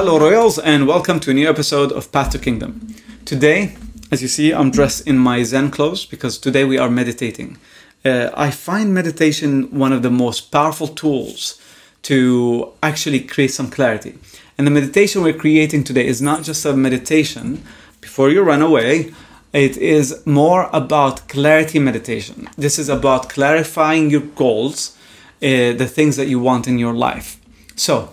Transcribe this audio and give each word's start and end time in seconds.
Hello, 0.00 0.16
Royals, 0.16 0.60
and 0.60 0.86
welcome 0.86 1.18
to 1.18 1.32
a 1.32 1.34
new 1.34 1.50
episode 1.50 1.90
of 1.90 2.12
Path 2.12 2.30
to 2.30 2.38
Kingdom. 2.38 2.94
Today, 3.24 3.74
as 4.12 4.22
you 4.22 4.28
see, 4.28 4.54
I'm 4.54 4.70
dressed 4.70 5.08
in 5.08 5.18
my 5.18 5.42
Zen 5.42 5.72
clothes 5.72 6.06
because 6.06 6.38
today 6.38 6.62
we 6.62 6.78
are 6.78 6.88
meditating. 6.88 7.58
Uh, 8.04 8.30
I 8.32 8.52
find 8.52 8.94
meditation 8.94 9.64
one 9.76 9.92
of 9.92 10.02
the 10.02 10.10
most 10.10 10.52
powerful 10.52 10.86
tools 10.86 11.60
to 12.02 12.72
actually 12.80 13.18
create 13.18 13.50
some 13.50 13.72
clarity. 13.72 14.16
And 14.56 14.68
the 14.68 14.70
meditation 14.70 15.24
we're 15.24 15.32
creating 15.32 15.82
today 15.82 16.06
is 16.06 16.22
not 16.22 16.44
just 16.44 16.64
a 16.64 16.74
meditation 16.74 17.64
before 18.00 18.30
you 18.30 18.42
run 18.42 18.62
away, 18.62 19.12
it 19.52 19.76
is 19.78 20.24
more 20.24 20.70
about 20.72 21.26
clarity 21.26 21.80
meditation. 21.80 22.48
This 22.56 22.78
is 22.78 22.88
about 22.88 23.30
clarifying 23.30 24.10
your 24.10 24.20
goals, 24.20 24.96
uh, 25.42 25.74
the 25.74 25.90
things 25.92 26.14
that 26.14 26.28
you 26.28 26.38
want 26.38 26.68
in 26.68 26.78
your 26.78 26.94
life. 26.94 27.40
So, 27.74 28.10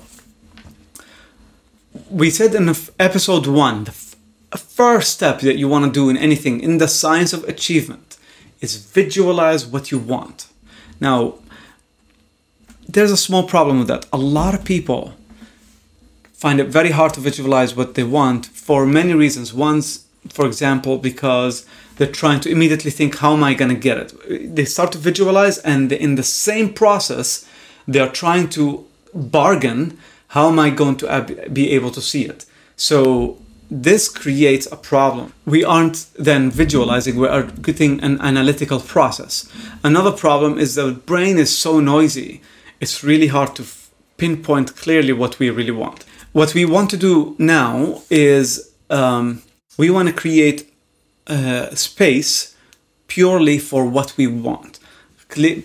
we 2.09 2.29
said 2.29 2.53
in 2.55 2.73
episode 2.99 3.47
one, 3.47 3.85
the 3.85 3.91
f- 3.91 4.15
first 4.59 5.13
step 5.13 5.39
that 5.41 5.57
you 5.57 5.67
want 5.67 5.85
to 5.85 5.91
do 5.91 6.09
in 6.09 6.17
anything 6.17 6.59
in 6.59 6.77
the 6.77 6.87
science 6.87 7.33
of 7.33 7.43
achievement 7.45 8.17
is 8.61 8.75
visualize 8.77 9.65
what 9.65 9.91
you 9.91 9.99
want. 9.99 10.47
Now, 10.99 11.35
there's 12.87 13.11
a 13.11 13.17
small 13.17 13.43
problem 13.43 13.79
with 13.79 13.87
that. 13.87 14.05
A 14.13 14.17
lot 14.17 14.53
of 14.53 14.63
people 14.63 15.13
find 16.33 16.59
it 16.59 16.67
very 16.67 16.91
hard 16.91 17.13
to 17.13 17.19
visualize 17.19 17.75
what 17.75 17.95
they 17.95 18.03
want 18.03 18.45
for 18.45 18.85
many 18.85 19.13
reasons. 19.13 19.53
One's, 19.53 20.05
for 20.29 20.45
example, 20.45 20.97
because 20.97 21.65
they're 21.97 22.11
trying 22.11 22.41
to 22.41 22.49
immediately 22.49 22.91
think, 22.91 23.17
how 23.17 23.33
am 23.33 23.43
I 23.43 23.53
going 23.53 23.73
to 23.73 23.75
get 23.75 23.97
it? 23.97 24.55
They 24.55 24.65
start 24.65 24.91
to 24.91 24.97
visualize, 24.97 25.57
and 25.59 25.91
in 25.91 26.15
the 26.15 26.23
same 26.23 26.73
process, 26.73 27.47
they're 27.87 28.09
trying 28.09 28.49
to 28.49 28.85
bargain 29.13 29.97
how 30.29 30.49
am 30.49 30.59
I 30.59 30.69
going 30.69 30.97
to 30.97 31.49
be 31.51 31.71
able 31.71 31.91
to 31.91 32.01
see 32.01 32.25
it? 32.25 32.45
So 32.75 33.37
this 33.69 34.09
creates 34.09 34.67
a 34.71 34.75
problem. 34.75 35.33
We 35.45 35.63
aren't 35.63 36.07
then 36.17 36.51
visualizing, 36.51 37.17
we 37.17 37.27
are 37.27 37.43
getting 37.43 38.01
an 38.01 38.19
analytical 38.21 38.79
process. 38.79 39.49
Another 39.83 40.11
problem 40.11 40.57
is 40.57 40.75
the 40.75 40.91
brain 40.91 41.37
is 41.37 41.57
so 41.57 41.79
noisy, 41.79 42.41
it's 42.79 43.03
really 43.03 43.27
hard 43.27 43.55
to 43.55 43.65
pinpoint 44.17 44.75
clearly 44.75 45.13
what 45.13 45.39
we 45.39 45.49
really 45.49 45.71
want. 45.71 46.05
What 46.31 46.53
we 46.53 46.65
want 46.65 46.89
to 46.91 46.97
do 46.97 47.35
now 47.39 48.01
is 48.09 48.71
um, 48.89 49.41
we 49.77 49.89
want 49.89 50.09
to 50.09 50.13
create 50.13 50.71
a 51.27 51.75
space 51.75 52.55
purely 53.07 53.57
for 53.57 53.85
what 53.85 54.15
we 54.17 54.27
want 54.27 54.74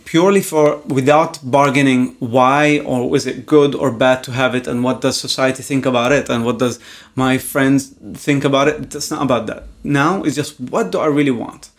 purely 0.04 0.40
for 0.40 0.76
without 0.86 1.38
bargaining 1.42 2.16
why 2.18 2.80
or 2.80 3.16
is 3.16 3.26
it 3.26 3.46
good 3.46 3.74
or 3.74 3.90
bad 3.90 4.22
to 4.24 4.32
have 4.32 4.54
it 4.54 4.66
and 4.66 4.84
what 4.84 5.00
does 5.00 5.18
society 5.18 5.62
think 5.62 5.86
about 5.86 6.12
it 6.12 6.28
and 6.28 6.44
what 6.44 6.58
does 6.58 6.78
my 7.14 7.38
friends 7.38 7.94
think 8.14 8.44
about 8.44 8.68
it 8.68 8.94
it's 8.94 9.10
not 9.10 9.22
about 9.22 9.46
that. 9.46 9.64
Now 9.82 10.22
it's 10.24 10.36
just 10.36 10.60
what 10.60 10.90
do 10.92 10.98
i 10.98 11.06
really 11.06 11.30
want? 11.30 11.70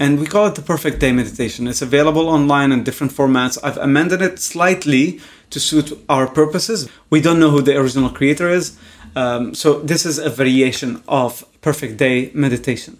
And 0.00 0.20
we 0.20 0.26
call 0.26 0.46
it 0.46 0.54
the 0.54 0.62
perfect 0.62 1.00
day 1.00 1.10
meditation. 1.10 1.66
It's 1.66 1.82
available 1.82 2.28
online 2.28 2.70
in 2.70 2.84
different 2.84 3.12
formats. 3.12 3.58
I've 3.64 3.78
amended 3.78 4.22
it 4.22 4.38
slightly 4.38 5.20
to 5.50 5.58
suit 5.58 5.98
our 6.08 6.28
purposes. 6.28 6.88
We 7.10 7.20
don't 7.20 7.40
know 7.40 7.50
who 7.50 7.62
the 7.62 7.76
original 7.76 8.08
creator 8.08 8.48
is. 8.48 8.78
Um, 9.16 9.54
so 9.54 9.80
this 9.80 10.06
is 10.06 10.18
a 10.18 10.30
variation 10.30 11.02
of 11.08 11.44
perfect 11.62 11.96
day 11.96 12.30
meditation. 12.32 12.98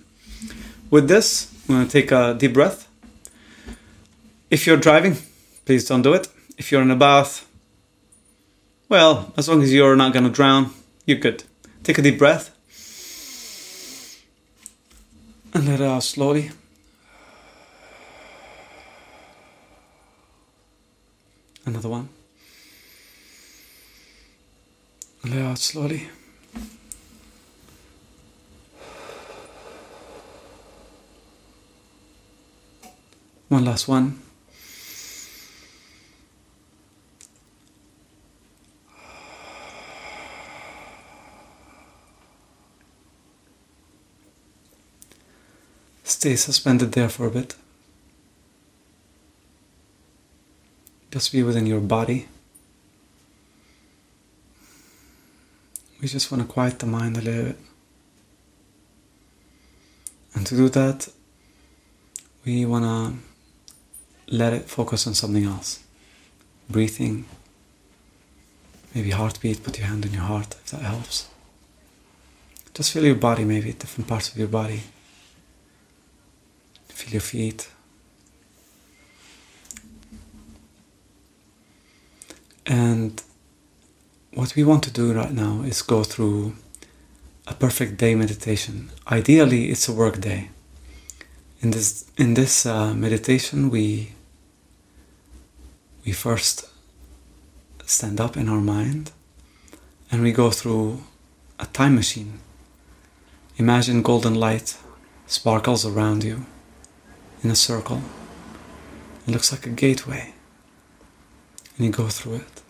With 0.91 1.07
this 1.07 1.55
i'm 1.69 1.75
going 1.75 1.87
to 1.87 1.93
take 1.93 2.11
a 2.11 2.35
deep 2.35 2.55
breath 2.55 2.88
if 4.51 4.67
you're 4.67 4.77
driving, 4.77 5.17
please 5.65 5.87
don't 5.87 6.03
do 6.03 6.15
it. 6.15 6.29
If 6.57 6.73
you're 6.73 6.83
in 6.83 6.91
a 6.91 6.97
bath, 6.97 7.47
well, 8.89 9.33
as 9.37 9.49
long 9.49 9.63
as 9.63 9.73
you're 9.73 9.97
not 9.97 10.13
going 10.13 10.25
to 10.25 10.31
drown, 10.31 10.71
you're 11.05 11.19
good. 11.19 11.45
Take 11.83 11.99
a 11.99 12.03
deep 12.03 12.19
breath 12.19 12.55
and 15.55 15.67
let 15.67 15.81
it 15.81 15.85
out 15.85 16.03
slowly. 16.03 16.51
Another 21.67 21.89
one. 21.89 22.09
And 25.23 25.35
let 25.35 25.45
out 25.45 25.59
slowly. 25.59 26.09
One 33.49 33.65
last 33.65 33.89
one. 33.89 34.21
Stay 46.29 46.37
suspended 46.37 46.93
there 46.93 47.09
for 47.09 47.27
a 47.27 47.31
bit. 47.31 47.55
Just 51.11 51.33
be 51.33 51.43
within 51.43 51.65
your 51.65 51.81
body. 51.81 52.29
We 56.03 56.09
just 56.09 56.31
want 56.31 56.43
to 56.43 56.53
quiet 56.53 56.81
the 56.81 56.87
mind 56.87 57.17
a 57.17 57.23
little 57.23 57.45
bit. 57.45 57.59
And 60.35 60.47
to 60.49 60.55
do 60.55 60.69
that, 60.69 61.09
we 62.45 62.67
want 62.67 62.85
to 62.85 64.35
let 64.37 64.53
it 64.53 64.69
focus 64.69 65.07
on 65.07 65.15
something 65.15 65.45
else. 65.45 65.83
Breathing, 66.69 67.25
maybe 68.95 69.11
heartbeat, 69.13 69.65
put 69.65 69.79
your 69.79 69.87
hand 69.87 70.05
on 70.05 70.13
your 70.13 70.29
heart 70.33 70.57
if 70.63 70.67
that 70.73 70.83
helps. 70.83 71.27
Just 72.75 72.93
feel 72.93 73.07
your 73.07 73.15
body, 73.15 73.45
maybe 73.47 73.73
different 73.73 74.09
parts 74.09 74.29
of 74.31 74.37
your 74.37 74.49
body. 74.49 74.83
Feel 76.99 77.13
your 77.13 77.21
feet. 77.21 77.69
And 82.67 83.23
what 84.35 84.57
we 84.57 84.65
want 84.65 84.83
to 84.83 84.91
do 84.91 85.13
right 85.13 85.31
now 85.31 85.63
is 85.63 85.81
go 85.81 86.03
through 86.03 86.55
a 87.47 87.55
perfect 87.55 87.99
day 87.99 88.17
meditation. 88.17 88.91
Ideally, 89.07 89.71
it's 89.71 89.89
a 89.89 89.93
work 89.93 90.21
day. 90.21 90.51
In 91.61 91.71
this 91.71 92.05
in 92.17 92.35
this 92.35 92.67
uh, 92.67 92.93
meditation, 92.95 93.71
we 93.71 94.15
we 96.05 96.11
first 96.11 96.69
stand 97.87 98.21
up 98.21 98.37
in 98.37 98.49
our 98.49 98.61
mind, 98.61 99.13
and 100.11 100.21
we 100.21 100.33
go 100.33 100.51
through 100.51 101.05
a 101.61 101.67
time 101.67 101.95
machine. 101.95 102.41
Imagine 103.57 104.03
golden 104.03 104.35
light 104.35 104.77
sparkles 105.29 105.87
around 105.87 106.25
you 106.25 106.45
in 107.43 107.51
a 107.51 107.57
circle. 107.57 108.03
It 109.27 109.31
looks 109.31 109.53
like 109.53 109.67
a 109.67 109.71
gateway. 109.71 110.35
And 111.77 111.87
you 111.87 111.93
go 111.93 112.09
through 112.09 112.37
it. 112.37 112.63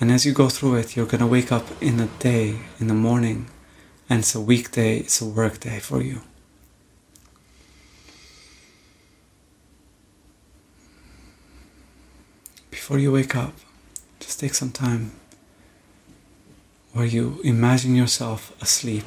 And 0.00 0.10
as 0.10 0.26
you 0.26 0.32
go 0.32 0.48
through 0.48 0.76
it, 0.76 0.96
you're 0.96 1.06
going 1.06 1.20
to 1.20 1.26
wake 1.26 1.52
up 1.52 1.66
in 1.80 2.00
a 2.00 2.06
day, 2.18 2.58
in 2.80 2.88
the 2.88 2.94
morning, 2.94 3.48
and 4.10 4.20
it's 4.20 4.34
a 4.34 4.40
weekday, 4.40 4.98
it's 4.98 5.20
a 5.20 5.26
work 5.26 5.60
day 5.60 5.78
for 5.78 6.02
you. 6.02 6.22
Before 12.70 12.98
you 12.98 13.12
wake 13.12 13.36
up, 13.36 13.54
just 14.18 14.40
take 14.40 14.54
some 14.54 14.72
time 14.72 15.12
where 16.92 17.06
you 17.06 17.40
imagine 17.44 17.94
yourself 17.94 18.52
asleep 18.60 19.04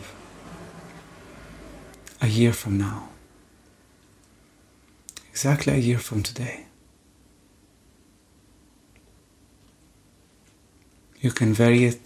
a 2.22 2.28
year 2.28 2.54
from 2.54 2.78
now 2.78 3.10
exactly 5.38 5.72
a 5.72 5.78
year 5.78 6.00
from 6.00 6.24
today. 6.24 6.66
You 11.22 11.30
can 11.30 11.54
vary 11.54 11.84
it 11.84 12.00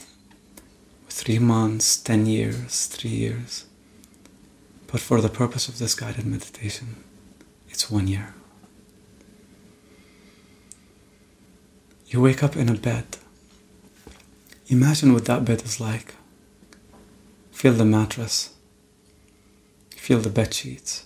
three 1.07 1.39
months, 1.39 1.95
ten 1.95 2.25
years, 2.25 2.87
three 2.87 3.15
years. 3.25 3.63
But 4.87 4.99
for 4.99 5.21
the 5.21 5.29
purpose 5.29 5.69
of 5.69 5.79
this 5.79 5.95
guided 5.95 6.25
meditation, 6.25 7.05
it's 7.69 7.89
one 7.89 8.09
year. 8.09 8.33
You 12.07 12.19
wake 12.19 12.43
up 12.43 12.57
in 12.57 12.67
a 12.67 12.73
bed. 12.73 13.05
Imagine 14.67 15.13
what 15.13 15.23
that 15.27 15.45
bed 15.45 15.61
is 15.61 15.79
like. 15.79 16.15
Feel 17.53 17.75
the 17.75 17.85
mattress. 17.85 18.53
Feel 19.95 20.19
the 20.19 20.29
bed 20.29 20.53
sheets. 20.53 21.05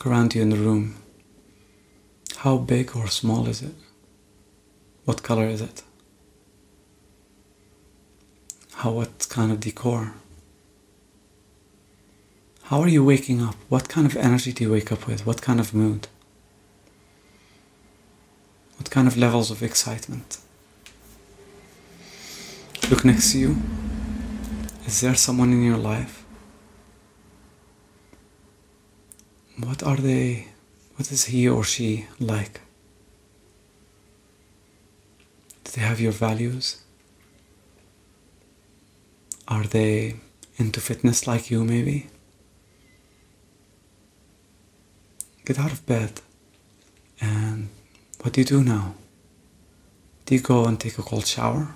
Look 0.00 0.06
around 0.06 0.34
you 0.34 0.40
in 0.40 0.48
the 0.48 0.56
room. 0.56 0.94
How 2.38 2.56
big 2.56 2.96
or 2.96 3.06
small 3.06 3.46
is 3.46 3.60
it? 3.60 3.74
What 5.04 5.22
color 5.22 5.44
is 5.44 5.60
it? 5.60 5.82
How 8.76 8.92
what 8.92 9.26
kind 9.28 9.52
of 9.52 9.60
decor? 9.60 10.14
How 12.62 12.80
are 12.80 12.88
you 12.88 13.04
waking 13.04 13.42
up? 13.42 13.56
What 13.68 13.90
kind 13.90 14.06
of 14.06 14.16
energy 14.16 14.54
do 14.54 14.64
you 14.64 14.72
wake 14.72 14.90
up 14.90 15.06
with? 15.06 15.26
What 15.26 15.42
kind 15.42 15.60
of 15.60 15.74
mood? 15.74 16.08
What 18.78 18.88
kind 18.90 19.06
of 19.06 19.18
levels 19.18 19.50
of 19.50 19.62
excitement? 19.62 20.38
Look 22.88 23.04
next 23.04 23.32
to 23.32 23.38
you. 23.38 23.56
Is 24.86 25.02
there 25.02 25.14
someone 25.14 25.52
in 25.52 25.62
your 25.62 25.76
life? 25.76 26.19
What 29.62 29.82
are 29.82 29.96
they? 29.96 30.46
What 30.96 31.12
is 31.12 31.24
he 31.26 31.48
or 31.48 31.64
she 31.64 32.06
like? 32.18 32.60
Do 35.64 35.72
they 35.72 35.82
have 35.82 36.00
your 36.00 36.12
values? 36.12 36.82
Are 39.46 39.64
they 39.64 40.16
into 40.56 40.80
fitness 40.80 41.26
like 41.26 41.50
you, 41.50 41.64
maybe? 41.64 42.08
Get 45.44 45.58
out 45.58 45.72
of 45.72 45.84
bed. 45.84 46.20
And 47.20 47.68
what 48.22 48.32
do 48.32 48.40
you 48.40 48.46
do 48.46 48.64
now? 48.64 48.94
Do 50.24 50.34
you 50.36 50.40
go 50.40 50.64
and 50.64 50.80
take 50.80 50.98
a 50.98 51.02
cold 51.02 51.26
shower? 51.26 51.74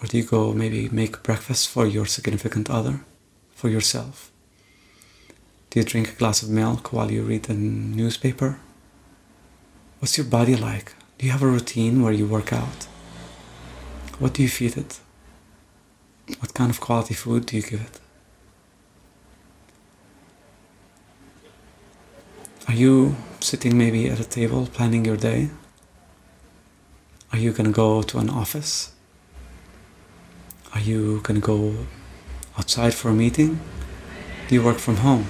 Or 0.00 0.06
do 0.08 0.16
you 0.16 0.24
go 0.24 0.52
maybe 0.52 0.88
make 0.88 1.22
breakfast 1.22 1.68
for 1.68 1.86
your 1.86 2.06
significant 2.06 2.68
other, 2.70 3.04
for 3.54 3.68
yourself? 3.68 4.32
Do 5.76 5.80
you 5.80 5.86
drink 5.86 6.08
a 6.08 6.12
glass 6.12 6.42
of 6.42 6.48
milk 6.48 6.90
while 6.90 7.12
you 7.12 7.20
read 7.20 7.42
the 7.42 7.52
newspaper? 7.52 8.58
What's 9.98 10.16
your 10.16 10.24
body 10.24 10.56
like? 10.56 10.94
Do 11.18 11.26
you 11.26 11.32
have 11.32 11.42
a 11.42 11.46
routine 11.46 12.00
where 12.00 12.14
you 12.14 12.26
work 12.26 12.50
out? 12.50 12.84
What 14.18 14.32
do 14.32 14.42
you 14.42 14.48
feed 14.48 14.78
it? 14.78 15.00
What 16.38 16.54
kind 16.54 16.70
of 16.70 16.80
quality 16.80 17.12
food 17.12 17.44
do 17.44 17.56
you 17.56 17.62
give 17.62 17.82
it? 17.82 18.00
Are 22.68 22.74
you 22.74 23.14
sitting 23.40 23.76
maybe 23.76 24.08
at 24.08 24.18
a 24.18 24.24
table 24.24 24.70
planning 24.72 25.04
your 25.04 25.18
day? 25.18 25.50
Are 27.34 27.38
you 27.38 27.52
going 27.52 27.66
to 27.66 27.70
go 27.84 28.00
to 28.00 28.16
an 28.16 28.30
office? 28.30 28.94
Are 30.72 30.80
you 30.80 31.20
going 31.20 31.38
to 31.38 31.46
go 31.46 31.74
outside 32.56 32.94
for 32.94 33.10
a 33.10 33.14
meeting? 33.14 33.60
Do 34.48 34.54
you 34.54 34.62
work 34.62 34.78
from 34.78 34.96
home? 34.96 35.26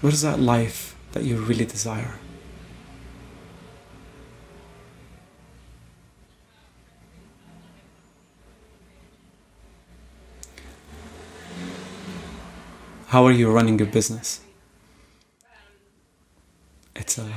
What 0.00 0.14
is 0.14 0.22
that 0.22 0.40
life 0.40 0.96
that 1.12 1.24
you 1.24 1.36
really 1.36 1.66
desire? 1.66 2.14
How 13.08 13.26
are 13.26 13.32
you 13.32 13.50
running 13.52 13.78
your 13.78 13.88
business? 13.88 14.40
It's 16.96 17.18
a 17.18 17.30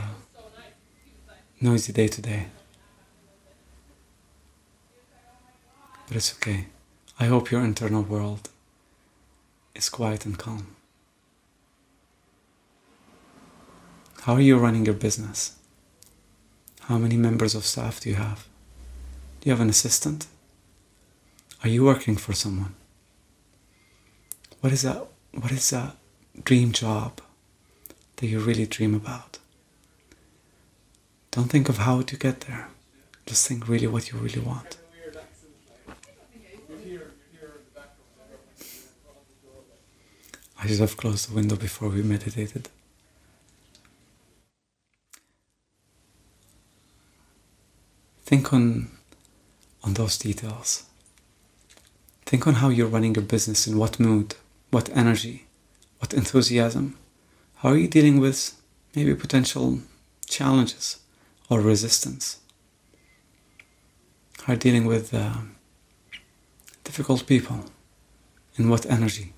noisy 1.60 1.92
day 1.92 2.08
today. 2.08 2.46
But 6.08 6.16
it's 6.16 6.34
okay. 6.36 6.68
I 7.20 7.26
hope 7.26 7.52
your 7.52 7.62
internal 7.62 8.04
world 8.04 8.50
is 9.76 9.90
quiet 9.90 10.26
and 10.26 10.38
calm. 10.38 10.76
How 14.24 14.36
are 14.36 14.42
you 14.42 14.58
running 14.58 14.86
your 14.86 14.96
business? 14.96 15.58
How 16.84 16.98
many 16.98 17.18
members 17.18 17.56
of 17.56 17.66
staff 17.66 18.00
do 18.00 18.10
you 18.10 18.16
have? 18.16 18.48
Do 19.42 19.50
you 19.50 19.52
have 19.52 19.60
an 19.60 19.70
assistant? 19.70 20.28
Are 21.62 21.68
you 21.68 21.84
working 21.84 22.16
for 22.16 22.32
someone? 22.32 22.74
What 24.62 24.72
is 24.72 24.84
that? 24.84 25.08
What 25.34 25.52
is 25.52 25.70
that 25.72 25.98
dream 26.42 26.72
job 26.72 27.20
that 28.16 28.28
you 28.28 28.40
really 28.40 28.66
dream 28.66 28.96
about? 28.96 29.40
Don't 31.32 31.50
think 31.50 31.68
of 31.68 31.80
how 31.80 32.02
to 32.02 32.16
get 32.16 32.42
there. 32.48 32.70
Just 33.26 33.46
think 33.46 33.68
really 33.68 33.88
what 33.88 34.10
you 34.10 34.20
really 34.20 34.40
want. 34.40 34.78
I 40.58 40.68
should 40.68 40.80
have 40.80 40.96
closed 40.96 41.30
the 41.30 41.36
window 41.36 41.58
before 41.58 41.90
we 41.90 42.02
meditated. 42.04 42.70
Think 48.34 48.52
on 48.52 48.90
on 49.84 49.94
those 49.94 50.18
details. 50.18 50.86
Think 52.26 52.48
on 52.48 52.56
how 52.56 52.70
you're 52.70 52.94
running 52.96 53.14
your 53.14 53.24
business, 53.24 53.68
in 53.68 53.78
what 53.78 54.00
mood, 54.00 54.34
what 54.72 54.90
energy, 54.98 55.46
what 56.00 56.16
enthusiasm. 56.16 56.98
How 57.58 57.70
are 57.70 57.78
you 57.78 57.88
dealing 57.88 58.20
with 58.20 58.60
maybe 58.96 59.14
potential 59.14 59.82
challenges 60.26 60.98
or 61.48 61.62
resistance? 61.62 62.40
How 64.42 64.54
are 64.54 64.56
you 64.56 64.62
dealing 64.62 64.88
with 64.88 65.14
uh, 65.14 65.42
difficult 66.84 67.28
people? 67.28 67.66
In 68.58 68.68
what 68.68 68.88
energy? 68.88 69.34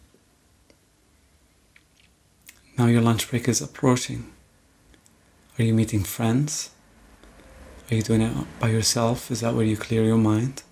Now 2.77 2.85
your 2.85 3.01
lunch 3.01 3.29
break 3.29 3.49
is 3.49 3.61
approaching. 3.61 4.31
Are 5.59 5.63
you 5.63 5.73
meeting 5.73 6.05
friends? 6.05 6.69
Are 7.91 7.95
you 7.95 8.01
doing 8.01 8.21
it 8.21 8.59
by 8.59 8.69
yourself? 8.69 9.29
Is 9.29 9.41
that 9.41 9.53
where 9.53 9.63
you 9.63 9.77
clear 9.77 10.03
your 10.03 10.17
mind? 10.17 10.63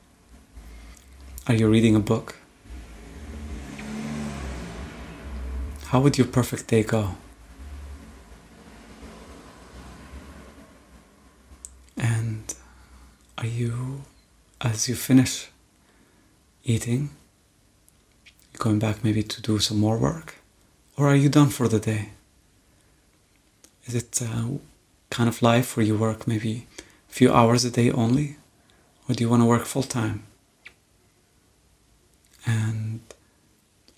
Are 1.45 1.53
you 1.53 1.69
reading 1.69 1.95
a 1.95 1.99
book? 1.99 2.37
How 5.85 5.99
would 5.99 6.17
your 6.17 6.25
perfect 6.25 6.67
day 6.67 6.81
go? 6.81 7.15
And 11.95 12.51
are 13.37 13.45
you, 13.45 14.01
as 14.59 14.89
you 14.89 14.95
finish 14.95 15.49
eating, 16.63 17.11
going 18.57 18.79
back 18.79 19.03
maybe 19.03 19.21
to 19.21 19.39
do 19.39 19.59
some 19.59 19.77
more 19.77 19.99
work? 19.99 20.37
Or 20.97 21.09
are 21.09 21.15
you 21.15 21.29
done 21.29 21.49
for 21.49 21.67
the 21.67 21.79
day? 21.79 22.09
Is 23.85 23.93
it 23.93 24.19
a 24.19 24.57
kind 25.11 25.29
of 25.29 25.43
life 25.43 25.77
where 25.77 25.85
you 25.85 25.95
work 25.95 26.27
maybe 26.27 26.65
few 27.13 27.31
hours 27.31 27.63
a 27.63 27.69
day 27.69 27.91
only? 27.91 28.37
Or 29.07 29.13
do 29.13 29.23
you 29.23 29.29
want 29.29 29.43
to 29.43 29.45
work 29.45 29.65
full 29.65 29.83
time? 29.83 30.23
And 32.45 33.01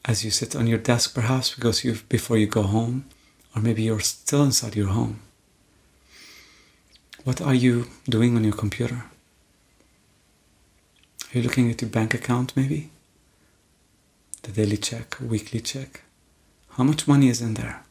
as 0.03 0.25
you 0.25 0.31
sit 0.31 0.53
on 0.55 0.67
your 0.67 0.77
desk, 0.77 1.15
perhaps 1.15 1.55
because 1.55 1.85
you 1.85 1.95
before 2.09 2.37
you 2.37 2.47
go 2.47 2.63
home, 2.63 3.05
or 3.55 3.61
maybe 3.61 3.83
you're 3.83 4.01
still 4.01 4.43
inside 4.43 4.75
your 4.75 4.89
home, 4.89 5.21
what 7.23 7.39
are 7.41 7.53
you 7.53 7.87
doing 8.09 8.35
on 8.35 8.43
your 8.43 8.57
computer? 8.63 9.05
Are 11.23 11.37
you 11.37 11.41
looking 11.41 11.71
at 11.71 11.81
your 11.81 11.89
bank 11.89 12.13
account, 12.13 12.55
maybe? 12.55 12.89
The 14.43 14.51
daily 14.51 14.77
check, 14.77 15.17
weekly 15.21 15.61
check? 15.61 16.03
How 16.71 16.83
much 16.83 17.07
money 17.07 17.29
is 17.29 17.41
in 17.41 17.53
there? 17.53 17.83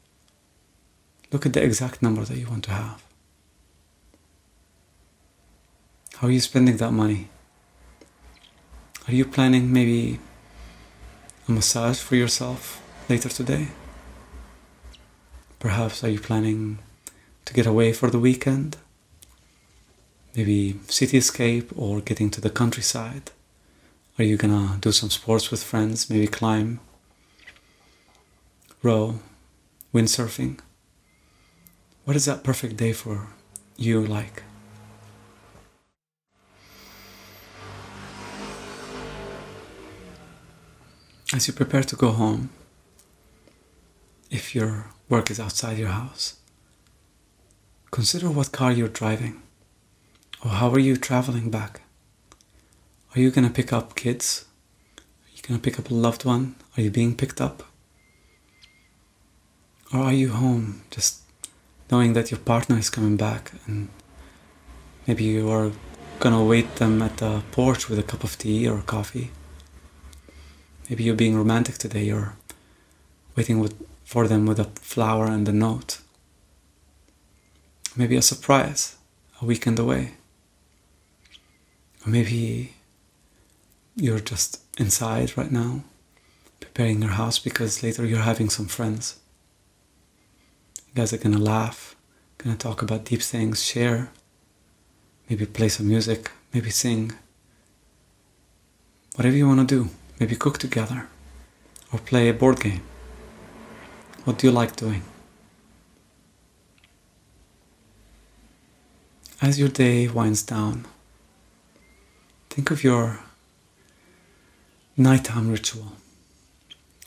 Look 1.33 1.47
at 1.47 1.55
the 1.55 1.63
exact 1.63 2.03
number 2.03 2.25
that 2.25 2.37
you 2.37 2.49
want 2.49 2.65
to 2.65 2.73
have. 2.73 3.04
How 6.25 6.29
are 6.29 6.33
you 6.33 6.41
spending 6.41 6.79
that 6.79 6.93
money? 6.93 7.29
Are 9.07 9.13
you 9.13 9.27
planning 9.27 9.71
maybe 9.71 10.21
a 11.47 11.53
massage 11.53 11.99
for 11.99 12.17
yourself 12.17 12.81
later 13.11 13.29
today? 13.29 13.69
Perhaps 15.59 16.03
are 16.03 16.09
you 16.09 16.19
planning 16.19 16.79
to 17.45 17.53
get 17.53 17.67
away 17.67 17.93
for 17.93 18.09
the 18.09 18.19
weekend? 18.19 18.79
Maybe 20.35 20.81
cityscape 20.87 21.71
or 21.77 22.01
getting 22.01 22.31
to 22.31 22.41
the 22.41 22.49
countryside? 22.49 23.31
Are 24.19 24.25
you 24.25 24.39
gonna 24.39 24.79
do 24.81 24.93
some 24.93 25.11
sports 25.11 25.51
with 25.51 25.63
friends? 25.63 26.09
Maybe 26.09 26.27
climb 26.27 26.81
row, 28.83 29.19
windsurfing. 29.93 30.61
What 32.07 32.17
is 32.17 32.25
that 32.25 32.43
perfect 32.43 32.79
day 32.79 32.95
for 32.95 33.29
you 33.77 34.01
like? 34.01 34.45
As 41.35 41.49
you 41.49 41.53
prepare 41.53 41.83
to 41.83 41.97
go 41.97 42.13
home, 42.13 42.51
if 44.31 44.55
your 44.55 44.87
work 45.09 45.33
is 45.33 45.41
outside 45.41 45.79
your 45.79 45.89
house, 45.89 46.37
consider 47.91 48.31
what 48.31 48.53
car 48.53 48.71
you're 48.71 48.87
driving 48.87 49.43
or 50.45 50.53
how 50.53 50.71
are 50.71 50.79
you 50.79 50.97
traveling 50.97 51.51
back? 51.51 51.81
Are 53.17 53.21
you 53.21 53.33
going 53.33 53.49
to 53.49 53.53
pick 53.53 53.73
up 53.73 53.97
kids? 53.97 54.45
Are 54.97 55.33
you 55.35 55.43
going 55.43 55.59
to 55.59 55.65
pick 55.65 55.77
up 55.77 55.91
a 55.91 55.95
loved 55.95 56.25
one? 56.25 56.55
Are 56.77 56.83
you 56.83 56.91
being 56.93 57.17
picked 57.17 57.41
up? 57.41 57.65
Or 59.93 60.03
are 60.03 60.13
you 60.13 60.31
home 60.31 60.83
just 60.93 61.23
knowing 61.91 62.13
that 62.13 62.31
your 62.31 62.39
partner 62.39 62.79
is 62.79 62.91
coming 62.91 63.17
back 63.17 63.51
and 63.67 63.89
maybe 65.09 65.25
you 65.25 65.51
are 65.51 65.73
gonna 66.21 66.45
wait 66.45 66.77
them 66.77 67.03
at 67.03 67.17
the 67.17 67.43
porch 67.51 67.89
with 67.89 67.99
a 67.99 68.05
cup 68.05 68.23
of 68.23 68.39
tea 68.39 68.69
or 68.69 68.83
coffee? 68.83 69.33
Maybe 70.89 71.05
you're 71.05 71.15
being 71.15 71.37
romantic 71.37 71.79
today, 71.79 72.05
you're 72.05 72.37
waiting 73.37 73.59
with, 73.59 73.75
for 74.05 74.29
them 74.29 74.47
with 74.47 74.59
a 74.59 74.65
flower 74.65 75.27
and 75.27 75.49
a 75.49 75.53
note. 75.53 75.99
Maybe 77.97 78.17
a 78.17 78.23
surprise, 78.23 78.97
a 79.41 79.45
weekend 79.45 79.79
away. 79.79 80.15
Or 82.05 82.11
maybe 82.11 82.75
you're 83.97 84.21
just 84.21 84.61
inside 84.79 85.37
right 85.37 85.51
now, 85.51 85.85
preparing 86.61 87.01
your 87.01 87.13
house 87.13 87.39
because 87.39 87.83
later 87.83 88.05
you're 88.05 88.19
having 88.19 88.51
some 88.51 88.67
friends. 88.67 89.19
You 90.89 90.95
guys 90.97 91.13
are 91.13 91.19
gonna 91.19 91.39
laugh, 91.39 91.97
gonna 92.39 92.57
talk 92.57 92.83
about 92.83 93.05
deep 93.05 93.23
things, 93.23 93.63
share, 93.63 94.11
maybe 95.31 95.47
play 95.47 95.69
some 95.69 95.89
music, 95.89 96.31
maybe 96.53 96.71
sing. 96.71 97.13
Whatever 99.15 99.37
you 99.37 99.47
wanna 99.47 99.65
do, 99.65 99.89
maybe 100.19 100.37
cook 100.37 100.59
together 100.59 101.09
or 101.93 101.99
play 101.99 102.29
a 102.29 102.35
board 102.35 102.61
game. 102.61 102.83
What 104.25 104.39
do 104.39 104.47
you 104.47 104.53
like 104.53 104.77
doing? 104.77 105.03
As 109.43 109.59
your 109.59 109.69
day 109.69 110.09
winds 110.09 110.43
down, 110.43 110.87
think 112.49 112.71
of 112.71 112.83
your 112.83 113.21
nighttime 114.97 115.51
ritual. 115.51 115.93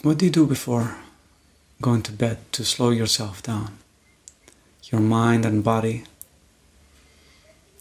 What 0.04 0.20
do 0.20 0.26
you 0.26 0.32
do 0.32 0.46
before 0.46 0.98
going 1.82 2.04
to 2.04 2.12
bed 2.12 2.38
to 2.52 2.64
slow 2.64 2.92
yourself 2.92 3.42
down? 3.42 3.80
Your 4.92 5.02
mind 5.02 5.46
and 5.46 5.64
body, 5.64 6.04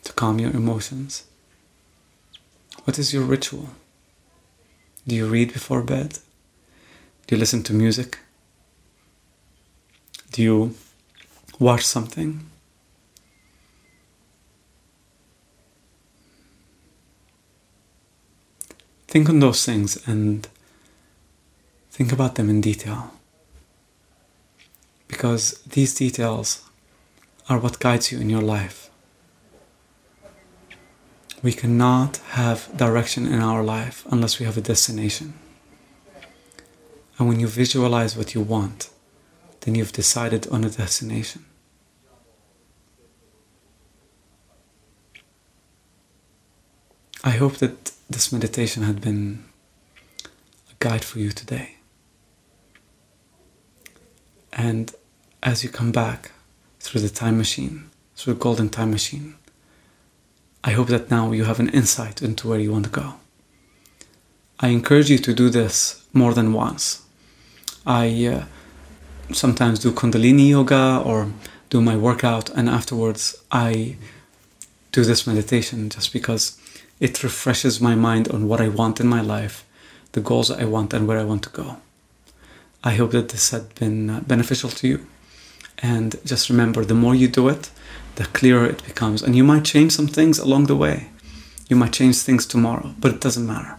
to 0.05 0.13
calm 0.13 0.39
your 0.39 0.53
emotions. 0.53 1.25
What 2.85 2.99
is 2.99 3.13
your 3.13 3.25
ritual? 3.25 3.69
Do 5.07 5.15
you 5.15 5.27
read 5.27 5.53
before 5.53 5.83
bed? 5.83 6.19
Do 7.27 7.37
you 7.37 7.39
listen 7.39 7.63
to 7.65 7.73
music? 7.73 8.19
Do 10.33 10.43
you 10.43 10.75
watch 11.59 11.85
something? 11.87 12.51
Think 19.07 19.29
on 19.29 19.39
those 19.39 19.65
things 19.65 19.97
and 20.09 20.49
think 21.91 22.13
about 22.13 22.35
them 22.35 22.51
in 22.51 22.61
detail. 22.61 23.13
Because 25.09 25.61
these 25.63 25.95
details 25.95 26.69
are 27.49 27.59
what 27.59 27.79
guides 27.79 28.11
you 28.11 28.21
in 28.21 28.29
your 28.29 28.43
life. 28.43 28.86
We 31.43 31.53
cannot 31.53 32.17
have 32.31 32.77
direction 32.77 33.27
in 33.27 33.41
our 33.41 33.63
life 33.63 34.07
unless 34.11 34.39
we 34.39 34.47
have 34.47 34.57
a 34.57 34.63
destination. 34.63 35.35
And 37.19 37.29
when 37.29 37.41
you 37.41 37.47
visualize 37.47 38.17
what 38.17 38.35
you 38.35 38.41
want, 38.41 38.91
then 39.61 39.75
you've 39.75 39.93
decided 39.93 40.47
on 40.49 40.65
a 40.65 40.71
destination. 40.71 41.45
I 47.25 47.31
hope 47.31 47.57
that 47.57 47.93
this 48.09 48.33
meditation 48.33 48.85
had 48.85 49.01
been 49.01 49.45
a 50.25 50.75
guide 50.79 51.05
for 51.05 51.19
you 51.19 51.33
today. 51.33 51.77
And 54.53 54.95
as 55.43 55.65
you 55.65 55.69
come 55.69 55.93
back 55.93 56.31
through 56.81 57.01
the 57.01 57.09
time 57.09 57.37
machine, 57.37 57.91
through 58.15 58.35
the 58.35 58.41
golden 58.41 58.69
time 58.69 58.91
machine, 58.91 59.35
I 60.67 60.73
hope 60.73 60.89
that 60.89 61.13
now 61.13 61.31
you 61.31 61.45
have 61.45 61.61
an 61.61 61.69
insight 61.69 62.21
into 62.21 62.49
where 62.49 62.59
you 62.59 62.73
want 62.73 62.87
to 62.87 62.91
go. 62.91 63.15
I 64.59 64.69
encourage 64.69 65.09
you 65.09 65.19
to 65.19 65.33
do 65.33 65.49
this 65.49 66.05
more 66.13 66.35
than 66.35 66.53
once. 66.53 67.03
I 67.87 68.27
uh, 68.27 68.45
sometimes 69.33 69.79
do 69.79 69.93
Kundalini 69.93 70.49
yoga 70.49 71.01
or 71.05 71.31
do 71.71 71.81
my 71.81 71.97
workout, 71.97 72.51
and 72.51 72.69
afterwards 72.69 73.37
I 73.53 73.97
do 74.91 75.05
this 75.05 75.25
meditation 75.25 75.89
just 75.89 76.13
because 76.13 76.61
it 76.99 77.23
refreshes 77.23 77.81
my 77.81 77.95
mind 77.95 78.29
on 78.29 78.49
what 78.49 78.61
I 78.61 78.69
want 78.69 78.99
in 78.99 79.07
my 79.07 79.21
life, 79.21 79.65
the 80.13 80.21
goals 80.21 80.51
I 80.51 80.65
want, 80.65 80.93
and 80.93 81.07
where 81.07 81.21
I 81.21 81.25
want 81.25 81.45
to 81.45 81.51
go. 81.51 81.77
I 82.83 82.97
hope 82.97 83.13
that 83.13 83.29
this 83.29 83.51
had 83.51 83.73
been 83.77 84.11
uh, 84.11 84.21
beneficial 84.21 84.71
to 84.71 84.89
you. 84.89 85.07
And 85.79 86.17
just 86.25 86.49
remember 86.49 86.85
the 86.85 86.95
more 86.95 87.15
you 87.15 87.29
do 87.29 87.49
it, 87.49 87.71
the 88.17 88.25
clearer 88.27 88.67
it 88.67 88.85
becomes. 88.85 89.23
And 89.23 89.37
you 89.37 89.45
might 89.45 89.65
change 89.65 89.93
some 89.93 90.09
things 90.09 90.39
along 90.39 90.67
the 90.67 90.77
way. 90.77 91.09
You 91.69 91.77
might 91.77 91.93
change 91.93 92.19
things 92.19 92.47
tomorrow, 92.47 92.95
but 92.99 93.13
it 93.13 93.21
doesn't 93.21 93.47
matter. 93.47 93.77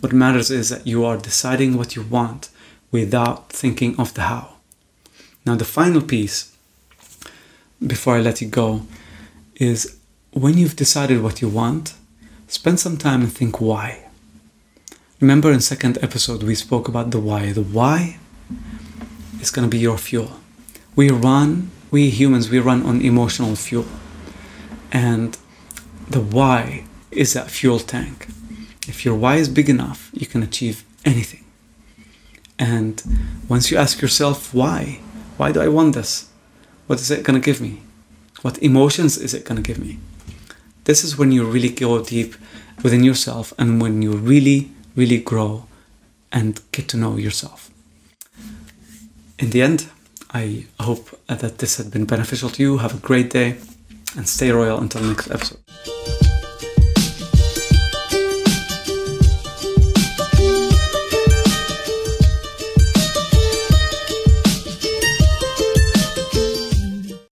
What 0.00 0.12
matters 0.12 0.50
is 0.50 0.68
that 0.68 0.86
you 0.86 1.04
are 1.04 1.16
deciding 1.16 1.76
what 1.76 1.96
you 1.96 2.02
want 2.02 2.48
without 2.90 3.50
thinking 3.50 3.98
of 3.98 4.14
the 4.14 4.22
how. 4.22 4.56
Now, 5.46 5.56
the 5.56 5.64
final 5.64 6.02
piece, 6.02 6.54
before 7.84 8.16
I 8.16 8.20
let 8.20 8.40
you 8.40 8.48
go, 8.48 8.82
is 9.56 9.96
when 10.32 10.58
you've 10.58 10.76
decided 10.76 11.22
what 11.22 11.40
you 11.40 11.48
want, 11.48 11.94
spend 12.46 12.80
some 12.80 12.96
time 12.96 13.22
and 13.22 13.32
think 13.32 13.60
why. 13.60 14.06
Remember 15.20 15.52
in 15.52 15.60
second 15.60 15.98
episode 16.02 16.42
we 16.42 16.54
spoke 16.54 16.88
about 16.88 17.10
the 17.10 17.20
why. 17.20 17.52
The 17.52 17.62
why 17.62 18.18
is 19.40 19.50
going 19.50 19.68
to 19.68 19.70
be 19.70 19.78
your 19.78 19.98
fuel. 19.98 20.40
We 20.96 21.10
run, 21.10 21.70
we 21.90 22.10
humans, 22.10 22.50
we 22.50 22.58
run 22.58 22.82
on 22.84 23.00
emotional 23.00 23.56
fuel. 23.56 23.86
And 24.92 25.36
the 26.08 26.20
why 26.20 26.84
is 27.10 27.32
that 27.34 27.50
fuel 27.50 27.78
tank. 27.78 28.28
If 28.88 29.04
your 29.04 29.14
why 29.14 29.36
is 29.36 29.48
big 29.48 29.68
enough, 29.68 30.10
you 30.12 30.26
can 30.26 30.42
achieve 30.42 30.84
anything. 31.04 31.44
And 32.58 33.02
once 33.48 33.70
you 33.70 33.78
ask 33.78 34.00
yourself 34.00 34.52
why, 34.52 35.00
why 35.36 35.52
do 35.52 35.60
I 35.60 35.68
want 35.68 35.94
this? 35.94 36.28
What 36.86 37.00
is 37.00 37.10
it 37.10 37.24
going 37.24 37.40
to 37.40 37.44
give 37.44 37.60
me? 37.60 37.80
What 38.42 38.58
emotions 38.62 39.16
is 39.16 39.32
it 39.34 39.44
going 39.44 39.62
to 39.62 39.66
give 39.66 39.78
me? 39.78 39.98
This 40.84 41.04
is 41.04 41.16
when 41.16 41.30
you 41.30 41.44
really 41.44 41.68
go 41.68 42.02
deep 42.02 42.34
within 42.82 43.04
yourself 43.04 43.52
and 43.58 43.80
when 43.80 44.02
you 44.02 44.12
really, 44.12 44.70
really 44.96 45.18
grow 45.18 45.66
and 46.32 46.60
get 46.72 46.88
to 46.88 46.96
know 46.96 47.16
yourself. 47.16 47.70
In 49.38 49.50
the 49.50 49.62
end, 49.62 49.88
I 50.32 50.66
hope 50.78 51.10
that 51.26 51.58
this 51.58 51.76
has 51.78 51.88
been 51.88 52.04
beneficial 52.04 52.50
to 52.50 52.62
you. 52.62 52.78
Have 52.78 52.94
a 52.94 52.98
great 52.98 53.30
day 53.30 53.56
and 54.16 54.28
stay 54.28 54.50
royal 54.50 54.78
until 54.78 55.02
next 55.02 55.30
episode. 55.30 55.58